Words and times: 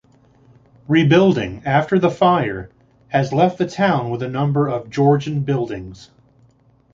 Rebuilding 0.87 1.61
after 1.63 1.99
the 1.99 2.09
fire 2.09 2.71
has 3.09 3.31
left 3.31 3.59
the 3.59 3.67
town 3.67 4.09
with 4.09 4.23
a 4.23 4.27
number 4.27 4.67
of 4.67 4.89
Georgian 4.89 5.41
buildings. 5.43 6.09